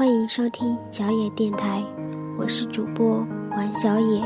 [0.00, 1.84] 欢迎收听小野电台，
[2.38, 3.18] 我是主播
[3.50, 4.22] 王小野。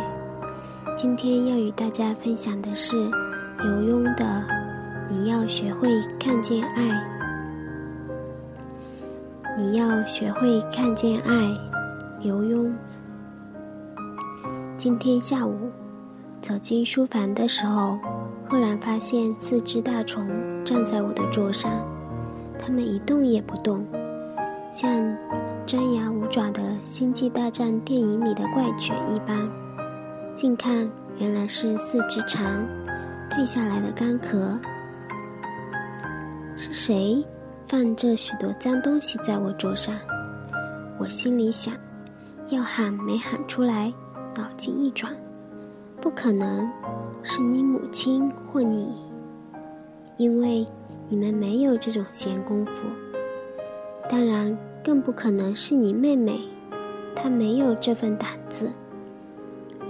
[0.96, 2.96] 今天要与大家分享的是
[3.58, 4.24] 刘墉的
[5.08, 6.82] 《你要学会看见爱》。
[9.58, 11.32] 你要学会看见爱，
[12.20, 12.72] 刘墉。
[14.76, 15.58] 今天下午
[16.40, 17.98] 走进书房的时候，
[18.48, 20.24] 赫然发现四只大虫
[20.64, 21.72] 站在我的桌上，
[22.60, 23.84] 它们一动也不动，
[24.70, 24.88] 像
[25.66, 29.50] 张牙舞爪的《星际大战》电影里的怪犬一般。
[30.34, 32.62] 近看，原来是四只蝉
[33.30, 34.58] 蜕下来的干壳。
[36.54, 37.24] 是谁？
[37.66, 39.94] 放这许多脏东西在我桌上，
[40.98, 41.72] 我心里想，
[42.48, 43.90] 要喊没喊出来，
[44.36, 45.10] 脑筋一转，
[45.98, 46.70] 不可能
[47.22, 48.92] 是你母亲或你，
[50.18, 50.66] 因为
[51.08, 52.86] 你们没有这种闲工夫。
[54.10, 56.38] 当然，更不可能是你妹妹，
[57.16, 58.70] 她没有这份胆子。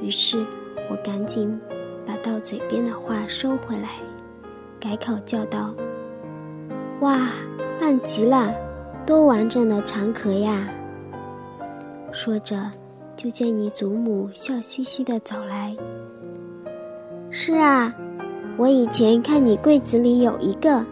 [0.00, 0.46] 于是
[0.88, 1.60] 我赶紧
[2.06, 3.88] 把到嘴边的话收回来，
[4.78, 5.74] 改口叫道
[7.02, 7.28] ：“哇！”
[7.80, 8.54] 棒极了，
[9.04, 10.68] 多完整的长壳呀！
[12.12, 12.70] 说着，
[13.16, 15.76] 就见你祖母笑嘻嘻的走来。
[17.30, 17.92] 是啊，
[18.56, 20.86] 我以前看你柜子里有一个，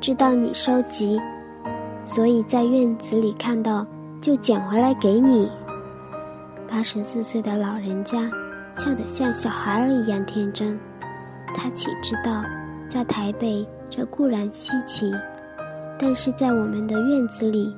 [0.00, 1.20] 知道你收集，
[2.12, 3.86] 所以在院子里看到
[4.20, 5.48] 就捡回来给你。
[6.68, 8.28] 八十四岁的老人家
[8.74, 10.76] 笑得像小孩儿一样天真，
[11.54, 12.42] 他岂知道，
[12.88, 15.14] 在台北这固然稀奇。
[16.00, 17.72] 但是在我们的院子里，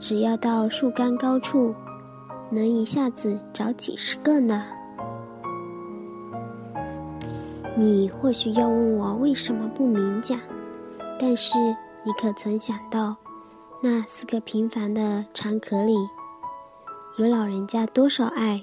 [0.00, 1.72] 只要到树干高处，
[2.50, 4.64] 能一下子找几十个呢。
[7.76, 10.36] 你或许要问我为什么不明讲，
[11.20, 11.56] 但是
[12.02, 13.14] 你可曾想到，
[13.82, 15.94] 那四个平凡的长壳里，
[17.18, 18.62] 有老人家多少爱？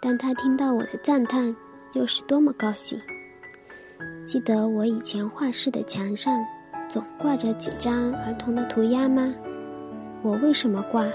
[0.00, 1.54] 当他听到我的赞叹，
[1.92, 3.00] 又是多么高兴！
[4.26, 6.44] 记得我以前画室的墙上。
[6.88, 9.32] 总挂着几张儿童的涂鸦吗？
[10.20, 11.06] 我为什么挂？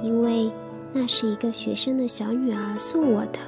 [0.00, 0.48] 因为
[0.92, 3.40] 那是一个学生的小女儿送我的。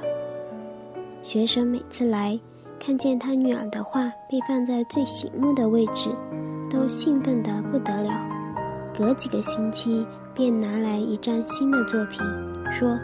[1.21, 2.37] 学生每次来，
[2.77, 6.09] 看见他女儿的画被放在最醒目的位置，
[6.69, 8.34] 都兴奋得不得了。
[8.97, 12.21] 隔几个星期便拿来一张新的作品，
[12.71, 12.97] 说：“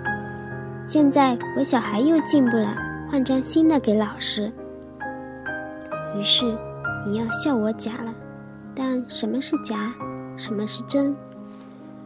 [0.88, 2.76] 现在我小孩又进步了，
[3.10, 4.52] 换张新的给老师。”
[6.18, 6.58] 于是
[7.06, 8.14] 你要笑我假了。
[8.74, 9.94] 但什么是假，
[10.38, 11.14] 什么是真？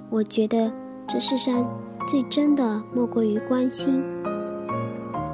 [0.10, 0.72] 我觉得
[1.06, 1.70] 这世上
[2.08, 4.04] 最真的莫过于关心。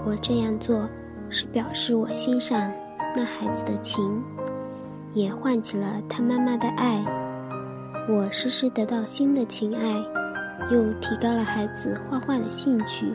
[0.06, 0.90] 我这样做
[1.30, 2.70] 是表示我欣赏
[3.16, 4.22] 那孩子的情，
[5.14, 7.02] 也唤起了他妈妈的爱。
[8.10, 9.94] 我时时得到新的情爱，
[10.70, 13.14] 又提高了孩子画画的兴趣，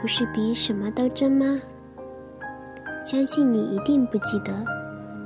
[0.00, 1.60] 不是比什么都真吗？
[3.04, 4.52] 相信你一定不记得，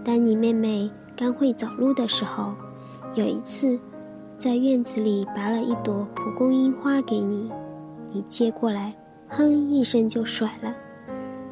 [0.05, 0.91] 当你妹妹。
[1.15, 2.55] 刚会走路的时候，
[3.15, 3.79] 有一次，
[4.39, 7.53] 在院子里拔了一朵蒲公英花给你，
[8.11, 8.93] 你接过来，
[9.29, 10.75] 哼一声就甩了。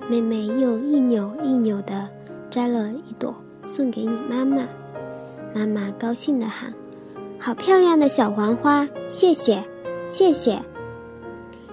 [0.08, 2.08] 妹妹又一扭一扭的
[2.48, 3.34] 摘了一朵
[3.66, 4.66] 送给你妈妈，
[5.54, 6.72] 妈妈高兴的喊
[7.42, 9.64] ：“好漂亮的小黄花，谢谢，
[10.10, 10.60] 谢谢。”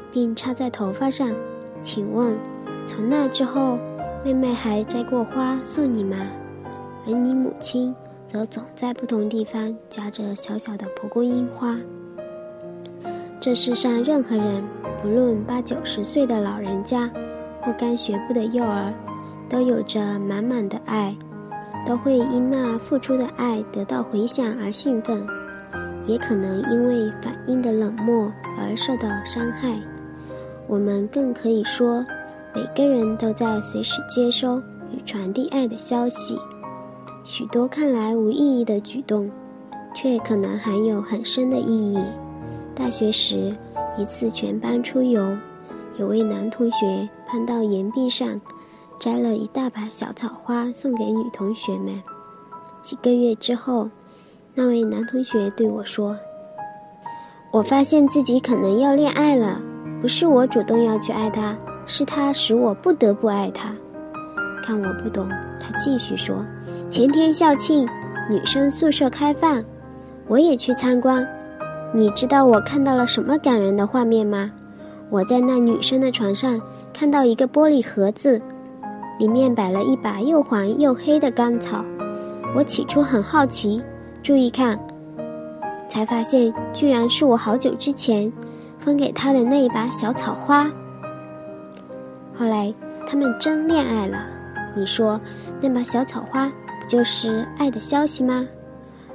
[0.09, 1.29] 并插在头发上。
[1.81, 2.37] 请问，
[2.85, 3.77] 从那之后，
[4.23, 6.15] 妹妹还摘过花送你吗？
[7.05, 7.93] 而你母亲
[8.25, 11.77] 则总在不同地方夹着小小的蒲公英花。
[13.37, 14.63] 这世上任何人，
[15.01, 17.11] 不论八九十岁的老人家，
[17.61, 18.93] 或刚学步的幼儿，
[19.49, 21.13] 都有着满满的爱，
[21.85, 25.25] 都会因那付出的爱得到回响而兴奋，
[26.07, 29.77] 也可能因为反应的冷漠而受到伤害。
[30.67, 32.03] 我们更可以说，
[32.55, 34.57] 每个人都在随时接收
[34.91, 36.39] 与传递爱的消息。
[37.23, 39.29] 许多看来无意义的举动，
[39.93, 41.99] 却可能含有很深的意义。
[42.73, 43.55] 大学时，
[43.97, 45.37] 一次全班出游，
[45.97, 48.39] 有位男同学攀到岩壁上，
[48.97, 52.01] 摘了一大把小草花送给女同学们。
[52.81, 53.89] 几个月之后，
[54.59, 56.17] 那位男同学对我说
[57.53, 59.61] ：“我发现自己可能要恋爱了，
[60.01, 61.55] 不是我主动要去爱他，
[61.85, 63.69] 是他使我不得不爱他。”
[64.65, 66.43] 看我不懂，他继续说。
[66.89, 67.87] 前天校庆，
[68.31, 69.63] 女生宿舍开放，
[70.27, 71.23] 我也去参观。
[71.93, 74.51] 你知道我看到了什么感人的画面吗？
[75.11, 76.59] 我在那女生的床上
[76.91, 78.41] 看到一个玻璃盒子，
[79.19, 81.85] 里面摆了一把又黄又黑的干草。
[82.55, 83.83] 我起初很好奇，
[84.27, 84.77] 注意看，
[85.87, 88.29] 才发现居然是我好久之前
[88.77, 90.69] 分给他的那一把小草花。
[92.35, 92.73] 后来
[93.07, 94.27] 他们真恋爱了，
[94.75, 95.17] 你说
[95.61, 98.45] 那把小草花不就是爱的消息吗？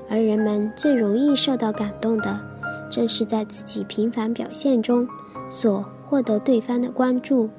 [0.09, 2.41] 而人们最容易受到感动的，
[2.89, 5.07] 正是在自己平凡表现中
[5.51, 7.51] 所获得对方的关注，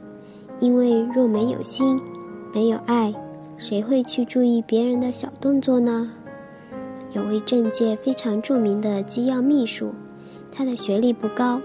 [0.59, 2.01] 因为若没有心，
[2.51, 3.13] 没有爱。
[3.59, 6.09] 谁会去注意别人的小动作呢？
[7.13, 9.93] 有位政界非常著名的机要秘书，
[10.51, 11.61] 他的学历不高，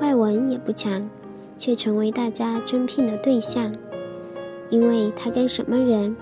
[0.00, 1.08] 外文也不强，
[1.56, 3.72] 却成为大家争聘的对象。
[4.70, 6.16] 因为他跟什么人，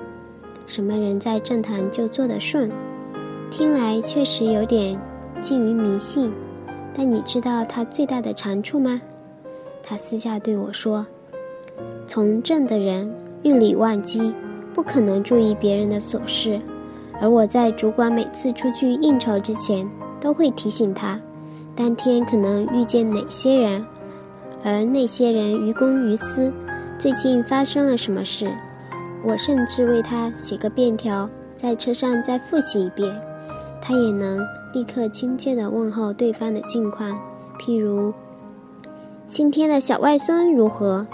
[0.67, 2.71] 什么人在政坛就做得顺。
[3.51, 4.99] 听来确实有点
[5.41, 6.33] 近于迷信，
[6.95, 9.01] 但你知道他最大的长处吗？
[9.83, 11.07] 他私下对我说
[12.09, 14.35] ：“从政的人日理万机。”
[14.75, 16.59] 不可能注意别人的琐事，
[17.21, 19.89] 而我在主管每次出去应酬之前，
[20.21, 21.21] 都会提醒他，
[21.75, 23.85] 当天可能遇见哪些人，
[24.65, 26.53] 而那些人于公于私，
[26.99, 28.51] 最近发生了什么事。
[29.25, 33.15] 我甚至为他写个便条，在车上再复习一遍，
[33.81, 34.41] 他也能
[34.73, 37.17] 立刻亲切地问候对方的近况，
[37.61, 38.13] 譬如
[39.29, 41.07] ：“今天的小外孙如何？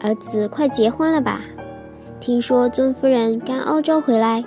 [0.00, 1.40] 儿子快结婚了吧？”
[2.20, 4.44] 听说尊夫人刚欧洲回来，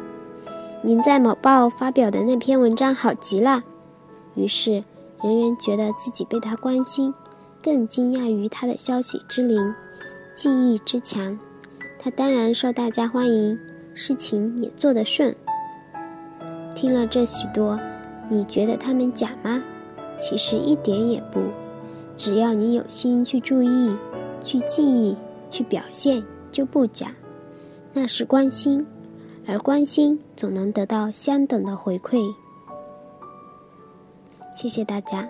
[0.83, 3.63] 您在某报发表的那篇文章好极了。
[4.33, 4.83] 于是
[5.22, 7.13] 人人觉得自己被他关心，
[7.62, 9.74] 更惊讶于他的消息之灵，
[10.33, 11.38] 记忆之强。
[12.00, 13.60] 他当然受大家欢迎，
[13.94, 15.36] 事情也做得顺。
[16.74, 17.80] 听了这许多，
[18.28, 19.62] 你觉得他们假吗？
[20.18, 21.39] 其实一点也不。
[22.18, 23.95] 只要你有心去注意、
[24.44, 25.16] 去记忆、
[25.48, 27.13] 去表现，就不假。
[27.94, 28.86] 那是关心，
[29.48, 32.22] 而关心总能得到相等的回馈。
[34.54, 35.28] 谢谢大家。